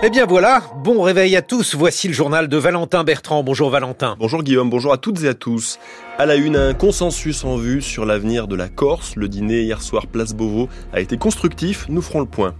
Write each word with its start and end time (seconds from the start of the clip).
Eh 0.00 0.10
bien 0.10 0.26
voilà, 0.26 0.62
bon 0.76 1.02
réveil 1.02 1.34
à 1.34 1.42
tous. 1.42 1.74
Voici 1.74 2.06
le 2.06 2.14
journal 2.14 2.46
de 2.46 2.56
Valentin 2.56 3.02
Bertrand. 3.02 3.42
Bonjour 3.42 3.68
Valentin. 3.68 4.14
Bonjour 4.20 4.44
Guillaume, 4.44 4.70
bonjour 4.70 4.92
à 4.92 4.96
toutes 4.96 5.24
et 5.24 5.28
à 5.28 5.34
tous. 5.34 5.80
À 6.18 6.24
la 6.24 6.36
une, 6.36 6.54
un 6.54 6.72
consensus 6.72 7.44
en 7.44 7.56
vue 7.56 7.82
sur 7.82 8.06
l'avenir 8.06 8.46
de 8.46 8.54
la 8.54 8.68
Corse. 8.68 9.16
Le 9.16 9.28
dîner 9.28 9.62
hier 9.62 9.82
soir 9.82 10.06
place 10.06 10.34
Beauvau 10.34 10.68
a 10.92 11.00
été 11.00 11.18
constructif. 11.18 11.86
Nous 11.88 12.00
ferons 12.00 12.20
le 12.20 12.26
point. 12.26 12.54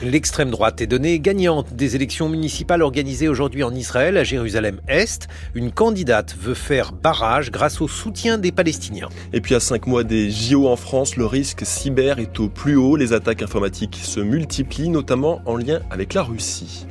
L'extrême 0.00 0.50
droite 0.50 0.80
est 0.80 0.86
donnée 0.86 1.20
gagnante 1.20 1.74
des 1.74 1.94
élections 1.94 2.28
municipales 2.28 2.82
organisées 2.82 3.28
aujourd'hui 3.28 3.62
en 3.62 3.74
Israël, 3.74 4.16
à 4.16 4.24
Jérusalem-Est. 4.24 5.28
Une 5.54 5.70
candidate 5.70 6.36
veut 6.40 6.54
faire 6.54 6.92
barrage 6.92 7.50
grâce 7.50 7.80
au 7.80 7.88
soutien 7.88 8.38
des 8.38 8.52
Palestiniens. 8.52 9.08
Et 9.32 9.40
puis 9.40 9.54
à 9.54 9.60
cinq 9.60 9.86
mois 9.86 10.02
des 10.02 10.30
JO 10.30 10.68
en 10.68 10.76
France, 10.76 11.16
le 11.16 11.26
risque 11.26 11.64
cyber 11.64 12.18
est 12.18 12.40
au 12.40 12.48
plus 12.48 12.76
haut. 12.76 12.96
Les 12.96 13.12
attaques 13.12 13.42
informatiques 13.42 14.00
se 14.02 14.20
multiplient, 14.20 14.88
notamment 14.88 15.40
en 15.46 15.56
lien 15.56 15.80
avec 15.90 16.14
la 16.14 16.22
Russie. 16.22 16.86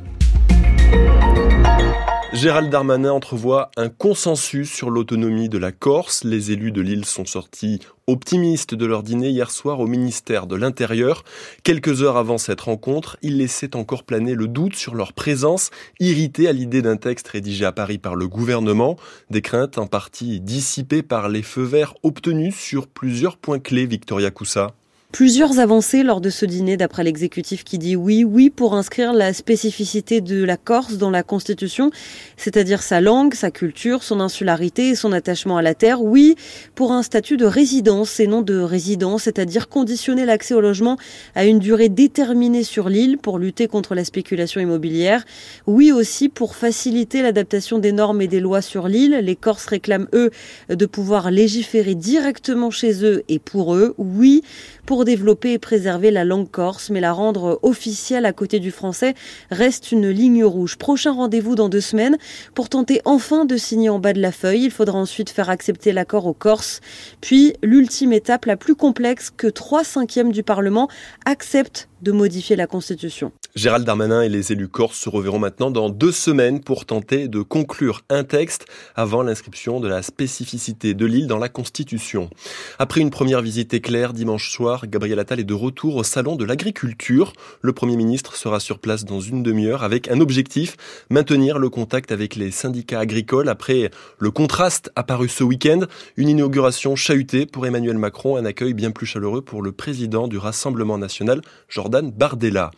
Gérald 2.32 2.70
Darmanin 2.70 3.12
entrevoit 3.12 3.70
un 3.76 3.90
consensus 3.90 4.72
sur 4.72 4.88
l'autonomie 4.88 5.50
de 5.50 5.58
la 5.58 5.70
Corse. 5.70 6.24
Les 6.24 6.50
élus 6.50 6.72
de 6.72 6.80
l'île 6.80 7.04
sont 7.04 7.26
sortis 7.26 7.80
optimistes 8.12 8.74
de 8.74 8.86
leur 8.86 9.02
dîner 9.02 9.30
hier 9.30 9.50
soir 9.50 9.80
au 9.80 9.86
ministère 9.86 10.46
de 10.46 10.54
l'Intérieur. 10.54 11.24
Quelques 11.64 12.02
heures 12.02 12.16
avant 12.16 12.38
cette 12.38 12.60
rencontre, 12.60 13.16
ils 13.22 13.38
laissaient 13.38 13.74
encore 13.74 14.04
planer 14.04 14.34
le 14.34 14.46
doute 14.46 14.76
sur 14.76 14.94
leur 14.94 15.12
présence, 15.12 15.70
irrités 15.98 16.46
à 16.46 16.52
l'idée 16.52 16.82
d'un 16.82 16.96
texte 16.96 17.28
rédigé 17.28 17.64
à 17.64 17.72
Paris 17.72 17.98
par 17.98 18.14
le 18.14 18.28
gouvernement, 18.28 18.96
des 19.30 19.42
craintes 19.42 19.78
en 19.78 19.86
partie 19.86 20.40
dissipées 20.40 21.02
par 21.02 21.28
les 21.28 21.42
feux 21.42 21.64
verts 21.64 21.94
obtenus 22.02 22.54
sur 22.54 22.86
plusieurs 22.86 23.36
points 23.36 23.58
clés, 23.58 23.86
Victoria 23.86 24.30
Coussa 24.30 24.74
plusieurs 25.12 25.58
avancées 25.58 26.02
lors 26.02 26.22
de 26.22 26.30
ce 26.30 26.46
dîner, 26.46 26.78
d'après 26.78 27.04
l'exécutif 27.04 27.64
qui 27.64 27.76
dit 27.78 27.96
oui, 27.96 28.24
oui 28.24 28.48
pour 28.48 28.74
inscrire 28.74 29.12
la 29.12 29.34
spécificité 29.34 30.22
de 30.22 30.42
la 30.42 30.56
Corse 30.56 30.96
dans 30.96 31.10
la 31.10 31.22
Constitution, 31.22 31.90
c'est-à-dire 32.38 32.82
sa 32.82 33.02
langue, 33.02 33.34
sa 33.34 33.50
culture, 33.50 34.02
son 34.02 34.20
insularité 34.20 34.88
et 34.88 34.94
son 34.94 35.12
attachement 35.12 35.58
à 35.58 35.62
la 35.62 35.74
terre. 35.74 36.02
Oui 36.02 36.34
pour 36.74 36.92
un 36.92 37.02
statut 37.02 37.36
de 37.36 37.44
résidence 37.44 38.20
et 38.20 38.26
non 38.26 38.40
de 38.40 38.58
résidence, 38.58 39.24
c'est-à-dire 39.24 39.68
conditionner 39.68 40.24
l'accès 40.24 40.54
au 40.54 40.62
logement 40.62 40.96
à 41.34 41.44
une 41.44 41.58
durée 41.58 41.90
déterminée 41.90 42.64
sur 42.64 42.88
l'île 42.88 43.18
pour 43.18 43.38
lutter 43.38 43.68
contre 43.68 43.94
la 43.94 44.04
spéculation 44.04 44.62
immobilière. 44.62 45.24
Oui 45.66 45.92
aussi 45.92 46.30
pour 46.30 46.56
faciliter 46.56 47.20
l'adaptation 47.20 47.78
des 47.78 47.92
normes 47.92 48.22
et 48.22 48.28
des 48.28 48.40
lois 48.40 48.62
sur 48.62 48.88
l'île. 48.88 49.20
Les 49.22 49.36
Corses 49.36 49.66
réclament, 49.66 50.08
eux, 50.14 50.30
de 50.70 50.86
pouvoir 50.86 51.30
légiférer 51.30 51.94
directement 51.94 52.70
chez 52.70 53.04
eux 53.04 53.24
et 53.28 53.38
pour 53.38 53.74
eux. 53.74 53.94
Oui 53.98 54.42
pour 54.86 55.01
développer 55.04 55.52
et 55.52 55.58
préserver 55.58 56.10
la 56.10 56.24
langue 56.24 56.50
corse, 56.50 56.90
mais 56.90 57.00
la 57.00 57.12
rendre 57.12 57.58
officielle 57.62 58.26
à 58.26 58.32
côté 58.32 58.60
du 58.60 58.70
français 58.70 59.14
reste 59.50 59.92
une 59.92 60.08
ligne 60.08 60.44
rouge. 60.44 60.76
Prochain 60.76 61.12
rendez-vous 61.12 61.54
dans 61.54 61.68
deux 61.68 61.80
semaines 61.80 62.18
pour 62.54 62.68
tenter 62.68 63.00
enfin 63.04 63.44
de 63.44 63.56
signer 63.56 63.88
en 63.88 63.98
bas 63.98 64.12
de 64.12 64.20
la 64.20 64.32
feuille. 64.32 64.64
Il 64.64 64.70
faudra 64.70 64.98
ensuite 64.98 65.30
faire 65.30 65.50
accepter 65.50 65.92
l'accord 65.92 66.26
aux 66.26 66.34
Corses. 66.34 66.80
Puis, 67.20 67.54
l'ultime 67.62 68.12
étape 68.12 68.46
la 68.46 68.56
plus 68.56 68.74
complexe 68.74 69.30
que 69.30 69.46
trois 69.46 69.84
cinquièmes 69.84 70.32
du 70.32 70.42
Parlement 70.42 70.88
acceptent 71.24 71.88
de 72.02 72.12
modifier 72.12 72.56
la 72.56 72.66
Constitution. 72.66 73.32
Gérald 73.54 73.84
Darmanin 73.84 74.22
et 74.22 74.30
les 74.30 74.50
élus 74.50 74.68
corses 74.68 74.96
se 74.96 75.10
reverront 75.10 75.38
maintenant 75.38 75.70
dans 75.70 75.90
deux 75.90 76.10
semaines 76.10 76.60
pour 76.60 76.86
tenter 76.86 77.28
de 77.28 77.42
conclure 77.42 78.00
un 78.08 78.24
texte 78.24 78.64
avant 78.94 79.22
l'inscription 79.22 79.78
de 79.78 79.88
la 79.88 80.00
spécificité 80.00 80.94
de 80.94 81.04
l'île 81.04 81.26
dans 81.26 81.36
la 81.36 81.50
Constitution. 81.50 82.30
Après 82.78 83.02
une 83.02 83.10
première 83.10 83.42
visite 83.42 83.74
éclair 83.74 84.14
dimanche 84.14 84.50
soir, 84.50 84.86
Gabriel 84.86 85.18
Attal 85.18 85.38
est 85.38 85.44
de 85.44 85.52
retour 85.52 85.96
au 85.96 86.02
Salon 86.02 86.36
de 86.36 86.46
l'Agriculture. 86.46 87.34
Le 87.60 87.74
Premier 87.74 87.96
ministre 87.96 88.36
sera 88.36 88.58
sur 88.58 88.78
place 88.78 89.04
dans 89.04 89.20
une 89.20 89.42
demi-heure 89.42 89.82
avec 89.82 90.10
un 90.10 90.20
objectif, 90.20 90.78
maintenir 91.10 91.58
le 91.58 91.68
contact 91.68 92.10
avec 92.10 92.36
les 92.36 92.52
syndicats 92.52 93.00
agricoles 93.00 93.50
après 93.50 93.90
le 94.18 94.30
contraste 94.30 94.90
apparu 94.96 95.28
ce 95.28 95.44
week-end, 95.44 95.80
une 96.16 96.30
inauguration 96.30 96.96
chahutée 96.96 97.44
pour 97.44 97.66
Emmanuel 97.66 97.98
Macron, 97.98 98.38
un 98.38 98.46
accueil 98.46 98.72
bien 98.72 98.92
plus 98.92 99.04
chaleureux 99.04 99.42
pour 99.42 99.60
le 99.60 99.72
président 99.72 100.26
du 100.26 100.38
Rassemblement 100.38 100.96
national, 100.96 101.42
Jordan 101.68 102.10
Bardella. 102.10 102.70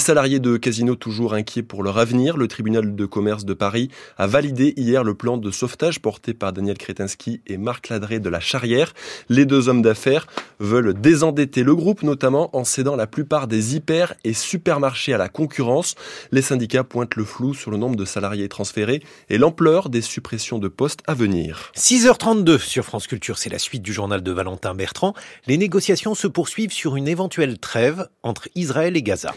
Salariés 0.00 0.40
de 0.40 0.56
Casino 0.56 0.96
toujours 0.96 1.34
inquiets 1.34 1.62
pour 1.62 1.84
leur 1.84 1.98
avenir, 1.98 2.36
le 2.36 2.48
tribunal 2.48 2.96
de 2.96 3.06
commerce 3.06 3.44
de 3.44 3.54
Paris 3.54 3.88
a 4.18 4.26
validé 4.26 4.74
hier 4.76 5.04
le 5.04 5.14
plan 5.14 5.36
de 5.36 5.50
sauvetage 5.52 6.00
porté 6.00 6.34
par 6.34 6.52
Daniel 6.52 6.76
Kretinsky 6.76 7.40
et 7.46 7.56
Marc 7.56 7.88
Ladré 7.88 8.18
de 8.18 8.28
la 8.28 8.40
Charrière. 8.40 8.92
Les 9.28 9.44
deux 9.44 9.68
hommes 9.68 9.82
d'affaires 9.82 10.26
veulent 10.58 10.94
désendetter 11.00 11.62
le 11.62 11.76
groupe, 11.76 12.02
notamment 12.02 12.54
en 12.56 12.64
cédant 12.64 12.96
la 12.96 13.06
plupart 13.06 13.46
des 13.46 13.76
hyper 13.76 14.14
et 14.24 14.32
supermarchés 14.32 15.14
à 15.14 15.18
la 15.18 15.28
concurrence. 15.28 15.94
Les 16.32 16.42
syndicats 16.42 16.82
pointent 16.84 17.16
le 17.16 17.24
flou 17.24 17.54
sur 17.54 17.70
le 17.70 17.76
nombre 17.76 17.96
de 17.96 18.04
salariés 18.04 18.48
transférés 18.48 19.02
et 19.28 19.38
l'ampleur 19.38 19.88
des 19.88 20.02
suppressions 20.02 20.58
de 20.58 20.68
postes 20.68 21.02
à 21.06 21.14
venir. 21.14 21.70
6h32 21.76 22.58
sur 22.58 22.84
France 22.84 23.06
Culture, 23.06 23.38
c'est 23.38 23.50
la 23.50 23.58
suite 23.58 23.82
du 23.82 23.92
journal 23.92 24.22
de 24.22 24.32
Valentin 24.32 24.74
Bertrand. 24.74 25.14
Les 25.46 25.58
négociations 25.58 26.14
se 26.14 26.26
poursuivent 26.26 26.72
sur 26.72 26.96
une 26.96 27.06
éventuelle 27.06 27.58
trêve 27.58 28.08
entre 28.22 28.48
Israël 28.54 28.96
et 28.96 29.02
Gaza. 29.02 29.34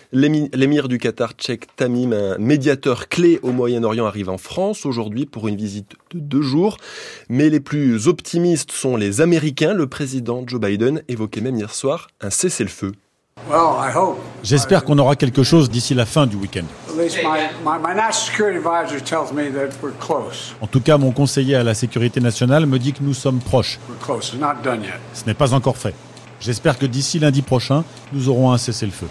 L'émir 0.56 0.88
du 0.88 1.00
Qatar 1.00 1.32
tchèque 1.32 1.76
Tamim, 1.76 2.14
un 2.14 2.38
médiateur 2.38 3.08
clé 3.10 3.40
au 3.42 3.52
Moyen-Orient, 3.52 4.06
arrive 4.06 4.30
en 4.30 4.38
France 4.38 4.86
aujourd'hui 4.86 5.26
pour 5.26 5.48
une 5.48 5.56
visite 5.56 5.94
de 6.14 6.20
deux 6.20 6.44
jours. 6.44 6.78
Mais 7.28 7.50
les 7.50 7.60
plus 7.60 8.08
optimistes 8.08 8.72
sont 8.72 8.96
les 8.96 9.20
Américains. 9.20 9.74
Le 9.74 9.88
président 9.88 10.44
Joe 10.46 10.62
Biden 10.62 11.02
évoquait 11.08 11.42
même 11.42 11.56
hier 11.56 11.74
soir 11.74 12.10
un 12.22 12.30
cessez-le-feu. 12.30 12.92
J'espère 14.44 14.84
qu'on 14.84 15.00
aura 15.00 15.16
quelque 15.16 15.42
chose 15.42 15.72
d'ici 15.72 15.96
la 15.96 16.06
fin 16.06 16.28
du 16.28 16.36
week-end. 16.36 16.66
En 20.62 20.68
tout 20.68 20.82
cas, 20.82 20.98
mon 21.00 21.12
conseiller 21.12 21.56
à 21.56 21.64
la 21.64 21.74
sécurité 21.74 22.20
nationale 22.20 22.68
me 22.68 22.78
dit 22.78 22.94
que 22.94 23.02
nous 23.02 23.16
sommes 23.16 23.40
proches. 23.40 23.80
Ce 25.16 25.26
n'est 25.26 25.34
pas 25.34 25.54
encore 25.56 25.78
fait. 25.78 25.96
J'espère 26.44 26.78
que 26.78 26.86
d'ici 26.86 27.20
lundi 27.20 27.42
prochain, 27.42 27.86
nous 28.12 28.28
aurons 28.28 28.52
un 28.52 28.58
cessez-le-feu. 28.58 29.08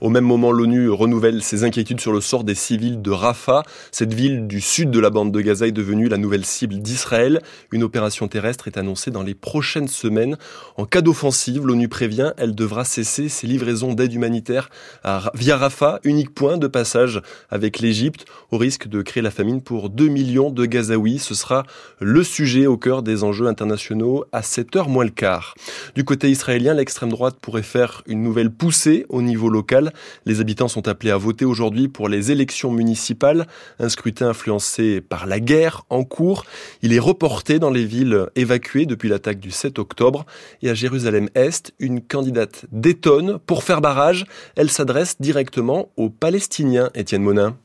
Au 0.00 0.08
même 0.10 0.24
moment, 0.24 0.52
l'ONU 0.52 0.90
renouvelle 0.90 1.42
ses 1.42 1.64
inquiétudes 1.64 2.00
sur 2.00 2.12
le 2.12 2.20
sort 2.20 2.44
des 2.44 2.54
civils 2.54 3.00
de 3.00 3.10
Rafah. 3.10 3.62
Cette 3.92 4.12
ville 4.12 4.46
du 4.46 4.60
sud 4.60 4.90
de 4.90 5.00
la 5.00 5.10
bande 5.10 5.32
de 5.32 5.40
Gaza 5.40 5.66
est 5.66 5.72
devenue 5.72 6.08
la 6.08 6.18
nouvelle 6.18 6.44
cible 6.44 6.76
d'Israël. 6.78 7.40
Une 7.72 7.82
opération 7.82 8.28
terrestre 8.28 8.68
est 8.68 8.76
annoncée 8.76 9.10
dans 9.10 9.22
les 9.22 9.34
prochaines 9.34 9.88
semaines. 9.88 10.36
En 10.76 10.84
cas 10.84 11.00
d'offensive, 11.00 11.66
l'ONU 11.66 11.88
prévient, 11.88 12.32
elle 12.36 12.54
devra 12.54 12.84
cesser 12.84 13.28
ses 13.28 13.46
livraisons 13.46 13.94
d'aide 13.94 14.12
humanitaire 14.12 14.68
via 15.34 15.56
Rafah, 15.56 16.00
unique 16.04 16.34
point 16.34 16.58
de 16.58 16.66
passage 16.66 17.22
avec 17.50 17.78
l'Égypte, 17.78 18.26
au 18.50 18.58
risque 18.58 18.88
de 18.88 19.02
créer 19.02 19.22
la 19.22 19.30
famine 19.30 19.62
pour 19.62 19.90
2 19.90 20.08
millions 20.08 20.50
de 20.50 20.66
Gazaouis. 20.66 21.18
Ce 21.18 21.34
sera 21.34 21.64
le 22.00 22.22
sujet 22.22 22.66
au 22.66 22.76
cœur 22.76 23.02
des 23.02 23.24
enjeux 23.24 23.46
internationaux 23.46 24.24
à 24.32 24.40
7h 24.40 24.88
moins 24.88 25.04
le 25.04 25.10
quart. 25.10 25.54
Du 25.94 26.04
côté 26.04 26.30
israélien, 26.30 26.74
l'extrême 26.74 27.10
droite 27.10 27.36
pourrait 27.40 27.62
faire 27.62 28.02
une 28.06 28.22
nouvelle 28.22 28.50
poussée 28.50 29.06
au 29.08 29.22
niveau 29.22 29.48
local. 29.48 29.85
Les 30.24 30.40
habitants 30.40 30.68
sont 30.68 30.88
appelés 30.88 31.10
à 31.10 31.16
voter 31.16 31.44
aujourd'hui 31.44 31.88
pour 31.88 32.08
les 32.08 32.30
élections 32.30 32.70
municipales, 32.70 33.46
un 33.78 33.88
scrutin 33.88 34.28
influencé 34.28 35.00
par 35.00 35.26
la 35.26 35.40
guerre 35.40 35.84
en 35.90 36.04
cours. 36.04 36.44
Il 36.82 36.92
est 36.92 36.98
reporté 36.98 37.58
dans 37.58 37.70
les 37.70 37.84
villes 37.84 38.26
évacuées 38.34 38.86
depuis 38.86 39.08
l'attaque 39.08 39.40
du 39.40 39.50
7 39.50 39.78
octobre. 39.78 40.26
Et 40.62 40.70
à 40.70 40.74
Jérusalem-Est, 40.74 41.72
une 41.78 42.00
candidate 42.00 42.66
détonne 42.72 43.38
pour 43.38 43.62
faire 43.62 43.80
barrage. 43.80 44.26
Elle 44.56 44.70
s'adresse 44.70 45.16
directement 45.20 45.90
aux 45.96 46.10
Palestiniens, 46.10 46.90
Étienne 46.94 47.22
Monin. 47.22 47.56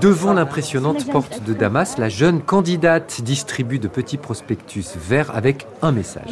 Devant 0.00 0.32
l'impressionnante 0.32 1.06
porte 1.12 1.44
de 1.44 1.54
Damas, 1.54 1.96
la 1.96 2.08
jeune 2.08 2.40
candidate 2.40 3.20
distribue 3.22 3.78
de 3.78 3.86
petits 3.86 4.16
prospectus 4.16 4.96
verts 4.96 5.30
avec 5.34 5.68
un 5.80 5.92
message. 5.92 6.24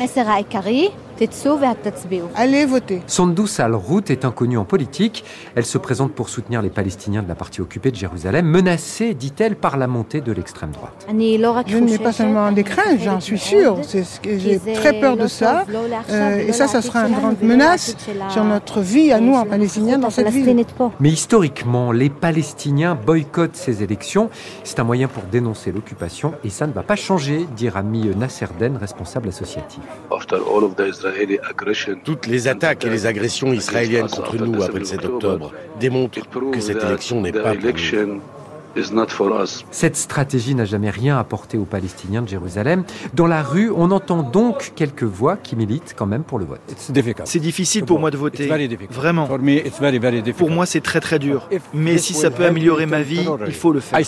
Allez 2.35 2.67
voter. 2.67 3.03
Sondou 3.07 3.47
Al-Rout 3.59 4.11
est 4.11 4.25
inconnue 4.25 4.59
en 4.59 4.65
politique. 4.65 5.25
Elle 5.55 5.65
se 5.65 5.79
présente 5.79 6.13
pour 6.13 6.29
soutenir 6.29 6.63
les 6.63 6.71
Palestiniens 6.71 7.23
de 7.23 7.29
la 7.29 7.37
partie 7.37 7.61
occupée 7.61 7.93
de 7.93 7.97
Jérusalem, 7.97 8.45
menacée, 8.45 9.15
dit-elle, 9.15 9.55
par 9.55 9.77
la 9.77 9.87
montée 9.87 10.21
de 10.21 10.33
l'extrême 10.33 10.71
droite. 10.73 11.07
Je 11.09 11.77
n'ai 11.77 11.99
pas 11.99 12.13
seulement 12.13 12.51
des 12.51 12.65
craintes, 12.65 12.99
j'en 13.05 13.21
suis 13.21 13.39
sûre. 13.39 13.77
J'ai 14.25 14.59
très 14.75 14.99
peur 14.99 15.17
de 15.17 15.29
ça. 15.29 15.65
Euh, 16.11 16.39
et 16.39 16.53
ça, 16.53 16.67
ça 16.67 16.83
sera 16.83 17.07
une 17.07 17.15
grande 17.15 17.41
menace 17.41 17.95
sur 18.31 18.43
notre 18.43 18.81
vie 18.81 19.13
à 19.13 19.21
nous, 19.21 19.35
en 19.35 19.45
Palestiniens, 19.45 19.99
dans 19.99 20.11
cette 20.11 20.29
ville. 20.29 20.65
Mais 20.99 21.11
historiquement, 21.11 21.52
les 21.93 22.11
Palestiniens 22.11 22.95
boycottent 22.95 23.57
ces 23.57 23.83
élections. 23.83 24.31
C'est 24.65 24.81
un 24.81 24.85
moyen 24.85 25.09
pour 25.09 25.23
dénoncer 25.25 25.73
l'occupation 25.73 26.35
et 26.45 26.51
ça 26.51 26.67
ne 26.67 26.73
va 26.73 26.83
pas 26.83 26.97
changer, 26.97 27.47
dit 27.57 27.69
Rami 27.69 28.07
Nasserden, 28.17 28.77
responsable 28.77 29.29
associatif. 29.29 29.81
Toutes 32.05 32.27
les 32.27 32.49
attaques 32.49 32.85
et 32.85 32.91
les 32.91 33.07
agressions 33.07 33.53
israéliennes 33.53 34.09
contre 34.09 34.37
nous 34.37 34.63
après 34.63 34.81
le 34.81 34.85
7 34.85 35.05
octobre 35.05 35.53
démontrent 35.79 36.21
que 36.53 36.61
cette 36.61 36.83
élection 36.83 37.21
n'est 37.21 37.33
pas 37.33 37.55
pour 37.55 37.71
Cette 39.71 39.97
stratégie 39.97 40.55
n'a 40.55 40.65
jamais 40.65 40.91
rien 40.91 41.19
apporté 41.19 41.59
aux 41.59 41.65
Palestiniens 41.65 42.23
de 42.23 42.29
Jérusalem. 42.29 42.85
Dans 43.15 43.27
la 43.27 43.43
rue, 43.43 43.71
on 43.75 43.91
entend 43.91 44.23
donc 44.23 44.73
quelques 44.75 45.03
voix 45.03 45.37
qui 45.37 45.57
militent 45.57 45.95
quand 45.97 46.07
même 46.07 46.25
pour 46.25 46.39
le 46.39 46.45
vote. 46.45 46.61
C'est 47.25 47.41
difficile 47.41 47.85
pour 47.85 47.99
moi 47.99 48.11
de 48.11 48.17
voter. 48.17 48.49
Vraiment. 48.91 49.29
Pour 50.37 50.51
moi, 50.51 50.67
c'est 50.67 50.81
très 50.81 51.01
très 51.01 51.19
dur. 51.19 51.49
Mais 51.75 51.99
si 51.99 52.15
ça 52.15 52.31
peut 52.31 52.45
améliorer 52.45 52.87
ma 52.87 53.03
vie, 53.03 53.27
il 53.47 53.55
faut 53.55 53.73
le 53.73 53.81
faire. 53.81 53.99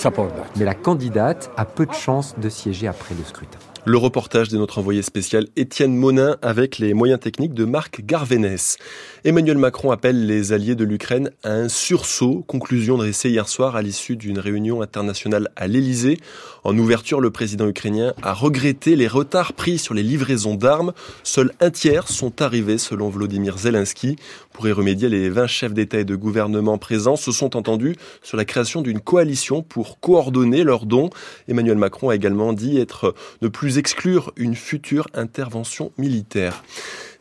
Mais 0.56 0.64
la 0.64 0.74
candidate 0.74 1.50
a 1.56 1.64
peu 1.64 1.86
de 1.86 1.94
chances 1.94 2.34
de 2.38 2.48
siéger 2.48 2.86
après 2.88 3.14
le 3.14 3.24
scrutin. 3.24 3.58
Le 3.86 3.98
reportage 3.98 4.48
de 4.48 4.56
notre 4.56 4.78
envoyé 4.78 5.02
spécial 5.02 5.46
Étienne 5.56 5.94
Monin 5.94 6.38
avec 6.40 6.78
les 6.78 6.94
moyens 6.94 7.20
techniques 7.20 7.52
de 7.52 7.66
Marc 7.66 8.00
Garvenès. 8.02 8.78
Emmanuel 9.24 9.58
Macron 9.58 9.90
appelle 9.90 10.26
les 10.26 10.54
alliés 10.54 10.74
de 10.74 10.84
l'Ukraine 10.84 11.30
à 11.42 11.50
un 11.50 11.68
sursaut, 11.68 12.42
conclusion 12.46 12.96
dressée 12.96 13.28
hier 13.28 13.46
soir 13.46 13.76
à 13.76 13.82
l'issue 13.82 14.16
d'une 14.16 14.38
réunion 14.38 14.80
internationale 14.80 15.50
à 15.54 15.66
l'Élysée. 15.66 16.16
En 16.62 16.78
ouverture, 16.78 17.20
le 17.20 17.30
président 17.30 17.68
ukrainien 17.68 18.14
a 18.22 18.32
regretté 18.32 18.96
les 18.96 19.06
retards 19.06 19.52
pris 19.52 19.76
sur 19.76 19.92
les 19.92 20.02
livraisons 20.02 20.54
d'armes. 20.54 20.94
Seuls 21.22 21.52
un 21.60 21.70
tiers 21.70 22.08
sont 22.08 22.40
arrivés 22.40 22.78
selon 22.78 23.10
Vladimir 23.10 23.58
Zelensky. 23.58 24.16
Pour 24.54 24.66
y 24.66 24.72
remédier, 24.72 25.10
les 25.10 25.28
20 25.28 25.46
chefs 25.46 25.74
d'État 25.74 25.98
et 25.98 26.04
de 26.04 26.16
gouvernement 26.16 26.78
présents 26.78 27.16
se 27.16 27.32
sont 27.32 27.54
entendus 27.54 27.96
sur 28.22 28.38
la 28.38 28.46
création 28.46 28.80
d'une 28.80 29.00
coalition 29.00 29.60
pour 29.60 30.00
coordonner 30.00 30.64
leurs 30.64 30.86
dons. 30.86 31.10
Emmanuel 31.48 31.76
Macron 31.76 32.08
a 32.08 32.14
également 32.14 32.54
dit 32.54 32.78
être 32.78 33.14
ne 33.42 33.48
plus 33.48 33.73
exclure 33.78 34.32
une 34.36 34.54
future 34.54 35.08
intervention 35.14 35.92
militaire. 35.98 36.62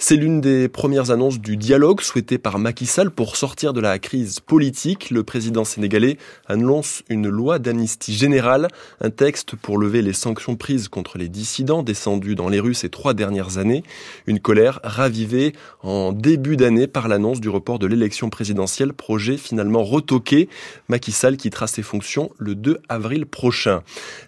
C'est 0.05 0.17
l'une 0.17 0.41
des 0.41 0.67
premières 0.67 1.11
annonces 1.11 1.39
du 1.39 1.55
dialogue 1.55 2.01
souhaité 2.01 2.37
par 2.37 2.59
Macky 2.59 2.85
Sall 2.85 3.09
pour 3.09 3.37
sortir 3.37 3.71
de 3.71 3.79
la 3.79 3.99
crise 3.99 4.41
politique. 4.41 5.11
Le 5.11 5.23
président 5.23 5.63
sénégalais 5.63 6.17
annonce 6.45 7.03
une 7.07 7.29
loi 7.29 7.57
d'amnistie 7.57 8.13
générale, 8.13 8.67
un 8.99 9.11
texte 9.11 9.55
pour 9.55 9.77
lever 9.77 10.01
les 10.01 10.11
sanctions 10.11 10.57
prises 10.57 10.89
contre 10.89 11.17
les 11.17 11.29
dissidents 11.29 11.83
descendus 11.83 12.35
dans 12.35 12.49
les 12.49 12.59
rues 12.59 12.73
ces 12.73 12.89
trois 12.89 13.13
dernières 13.13 13.59
années. 13.59 13.83
Une 14.27 14.41
colère 14.41 14.81
ravivée 14.83 15.53
en 15.83 16.11
début 16.11 16.57
d'année 16.57 16.87
par 16.87 17.07
l'annonce 17.07 17.39
du 17.39 17.47
report 17.47 17.79
de 17.79 17.87
l'élection 17.87 18.29
présidentielle, 18.29 18.91
projet 18.91 19.37
finalement 19.37 19.85
retoqué. 19.85 20.49
Macky 20.89 21.13
Sall 21.13 21.37
quittera 21.37 21.67
ses 21.67 21.81
fonctions 21.81 22.29
le 22.39 22.55
2 22.55 22.81
avril 22.89 23.25
prochain. 23.25 23.83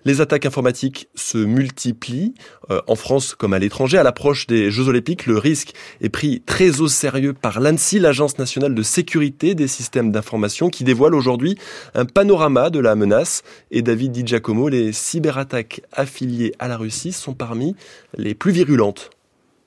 Les 0.06 0.22
attaques 0.22 0.46
informatiques 0.46 1.10
se 1.16 1.38
multiplient 1.38 2.15
euh, 2.72 2.82
en 2.88 2.96
France 2.96 3.36
comme 3.36 3.54
à 3.54 3.60
l'étranger. 3.60 3.98
À 3.98 4.04
l'approche 4.04 4.48
des 4.48 4.72
Jeux 4.72 4.88
Olympiques, 4.88 5.26
le 5.26 5.38
risque 5.38 5.74
est 6.02 6.10
pris 6.10 6.42
très 6.46 6.82
au 6.82 6.88
sérieux 6.88 7.34
par 7.34 7.60
l'ANSI, 7.60 8.00
l'Agence 8.00 8.38
nationale 8.38 8.76
de 8.76 8.84
sécurité 8.84 9.56
des 9.56 9.68
systèmes 9.68 10.12
d'information, 10.12 10.70
qui 10.70 10.84
dévoile 10.84 11.16
aujourd'hui 11.16 11.58
un 11.94 12.06
panorama 12.06 12.70
de 12.70 12.80
la 12.80 12.96
menace. 12.96 13.44
Et 13.72 13.82
David 13.82 14.12
Di 14.12 14.26
Giacomo, 14.26 14.70
les 14.70 14.92
cyberattaques 14.94 15.82
affiliées 15.92 16.54
à 16.60 16.68
la 16.68 16.78
Russie 16.78 17.12
sont 17.12 17.34
parmi 17.34 17.76
les 18.18 18.36
plus 18.36 18.52
virulentes. 18.52 19.10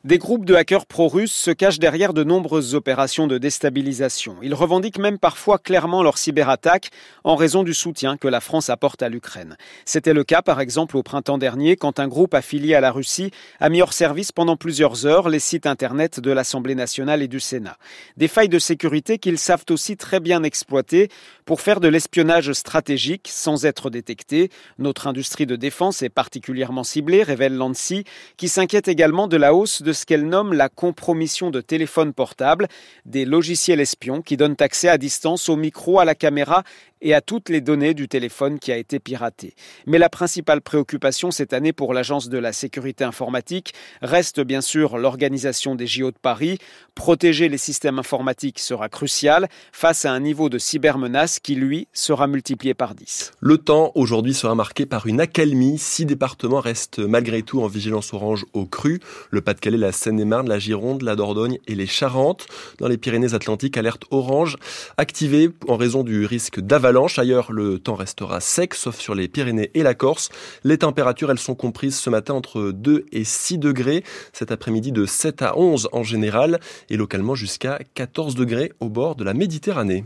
Des 0.09 0.17
groupes 0.17 0.47
de 0.47 0.55
hackers 0.55 0.87
pro-russes 0.87 1.35
se 1.35 1.51
cachent 1.51 1.81
derrière 1.81 2.15
de 2.15 2.25
nombreuses 2.25 2.75
opérations 2.75 3.27
de 3.27 3.37
déstabilisation. 3.37 4.37
Ils 4.41 4.55
revendiquent 4.55 4.99
même 4.99 5.19
parfois 5.19 5.59
clairement 5.59 6.03
leur 6.03 6.17
cyberattaque 6.17 6.89
en 7.25 7.37
raison 7.37 7.63
du 7.63 7.75
soutien 7.75 8.17
que 8.17 8.27
la 8.27 8.41
France 8.41 8.71
apporte 8.71 9.03
à 9.03 9.11
l'Ukraine. 9.11 9.59
C'était 9.85 10.15
le 10.15 10.25
cas 10.25 10.41
par 10.41 10.63
exemple 10.63 10.97
au 10.97 11.03
printemps 11.03 11.37
dernier 11.37 11.77
quand 11.77 12.01
un 12.01 12.09
groupe 12.09 12.33
affilié 12.33 12.75
à 12.75 12.81
la 12.81 12.91
Russie 12.91 13.33
a 13.61 13.69
mis 13.69 13.83
hors 13.83 13.93
service 13.93 14.33
pendant 14.33 14.57
plusieurs 14.57 15.05
heures 15.05 15.29
les 15.29 15.41
sites 15.41 15.67
internet 15.67 16.21
de 16.21 16.31
l'Assemblée 16.31 16.75
nationale 16.75 17.21
et 17.21 17.29
du 17.29 17.39
Sénat. 17.39 17.77
Des 18.17 18.29
failles 18.29 18.49
de 18.49 18.59
sécurité 18.59 19.19
qu'ils 19.19 19.37
savent 19.37 19.67
aussi 19.69 19.99
très 19.99 20.21
bien 20.21 20.43
exploiter 20.43 21.11
pour 21.45 21.61
faire 21.61 21.81
de 21.81 21.89
l'espionnage 21.89 22.55
stratégique 22.55 23.29
sans 23.31 23.67
être 23.67 23.91
détectés. 23.91 24.49
Notre 24.79 25.07
industrie 25.07 25.45
de 25.45 25.57
défense 25.57 26.01
est 26.01 26.09
particulièrement 26.09 26.85
ciblée, 26.85 27.23
révèle 27.23 27.57
l'ANSI, 27.57 28.05
qui 28.39 28.49
s'inquiète 28.49 28.89
également 28.89 29.29
de 29.29 29.37
la 29.37 29.53
hausse 29.53 29.83
de 29.83 29.98
ce 29.99 30.07
qu'elle 30.07 30.27
nomme 30.27 30.53
la 30.53 30.69
compromission 30.69 31.51
de 31.51 31.61
téléphones 31.61 32.13
portables, 32.13 32.69
des 33.05 33.25
logiciels 33.25 33.81
espions 33.81 34.23
qui 34.23 34.37
donnent 34.37 34.57
accès 34.61 34.89
à 34.89 34.99
distance 34.99 35.49
au 35.49 35.57
micro, 35.57 35.99
à 35.99 36.05
la 36.05 36.15
caméra 36.15 36.63
et 37.01 37.15
à 37.15 37.21
toutes 37.21 37.49
les 37.49 37.61
données 37.61 37.95
du 37.95 38.09
téléphone 38.09 38.59
qui 38.59 38.73
a 38.73 38.77
été 38.77 38.99
piraté. 38.99 39.55
Mais 39.87 39.99
la 39.99 40.09
principale 40.09 40.61
préoccupation 40.61 41.31
cette 41.31 41.53
année 41.53 41.73
pour 41.73 41.95
l'Agence 41.95 42.29
de 42.29 42.39
la 42.39 42.53
sécurité 42.53 43.05
informatique 43.05 43.73
reste 44.03 44.41
bien 44.41 44.61
sûr 44.61 44.99
l'organisation 44.99 45.75
des 45.75 45.87
JO 45.87 46.11
de 46.11 46.17
Paris. 46.21 46.59
Protéger 46.95 47.49
les 47.49 47.59
systèmes 47.59 47.99
informatiques 47.99 48.59
sera 48.59 48.89
crucial 48.89 49.49
face 49.73 50.05
à 50.05 50.13
un 50.13 50.21
niveau 50.21 50.49
de 50.49 50.59
cybermenace 50.59 51.39
qui, 51.39 51.55
lui, 51.55 51.87
sera 51.93 52.27
multiplié 52.27 52.75
par 52.75 52.95
10. 52.95 53.33
Le 53.41 53.59
temps 53.59 53.93
aujourd'hui 53.95 54.35
sera 54.35 54.55
marqué 54.55 54.87
par 54.87 55.07
une 55.07 55.21
accalmie. 55.21 55.79
Six 55.79 56.07
départements 56.07 56.61
restent 56.61 56.99
malgré 56.99 57.43
tout 57.43 57.63
en 57.63 57.69
vigilance 57.69 58.13
orange 58.13 58.45
au 58.53 58.67
cru. 58.67 59.01
Le 59.31 59.41
Pas-de-Calais, 59.41 59.79
la 59.79 59.93
Seine-et-Marne, 59.93 60.49
la 60.49 60.59
Gironde, 60.59 61.03
la 61.03 61.15
Dordogne 61.15 61.59
et 61.67 61.75
les 61.75 61.87
Charentes. 61.87 62.47
Dans 62.79 62.89
les 62.89 62.99
Pyrénées-Atlantiques, 62.99 63.77
alerte 63.77 64.05
orange 64.11 64.57
activée 64.97 65.51
en 65.69 65.77
raison 65.77 66.03
du 66.03 66.27
risque 66.27 66.61
d'avalanche 66.61 66.88
Ailleurs, 67.19 67.53
le 67.53 67.79
temps 67.79 67.95
restera 67.95 68.41
sec, 68.41 68.75
sauf 68.75 68.99
sur 68.99 69.15
les 69.15 69.29
Pyrénées 69.29 69.71
et 69.75 69.83
la 69.83 69.95
Corse. 69.95 70.31
Les 70.65 70.79
températures, 70.79 71.31
elles 71.31 71.39
sont 71.39 71.55
comprises 71.55 71.99
ce 71.99 72.09
matin 72.09 72.35
entre 72.35 72.73
2 72.73 73.05
et 73.13 73.25
6 73.25 73.59
degrés. 73.59 74.05
Cet 74.33 74.51
après-midi, 74.53 74.91
de 74.91 75.05
7 75.05 75.43
à 75.43 75.59
11 75.59 75.91
en 75.93 76.03
général 76.03 76.61
et 76.89 76.97
localement 76.97 77.35
jusqu'à 77.35 77.79
14 77.95 78.35
degrés 78.35 78.73
au 78.81 78.89
bord 78.89 79.17
de 79.17 79.25
la 79.25 79.35
Méditerranée. 79.35 80.05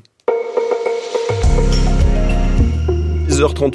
10h30. 3.29 3.71